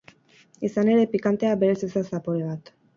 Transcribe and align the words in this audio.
Izan 0.69 0.89
ere, 0.95 1.05
pikantea, 1.13 1.55
berez 1.67 1.79
ez 1.91 1.95
da 1.97 2.07
zapore 2.11 2.53
bat. 2.53 2.79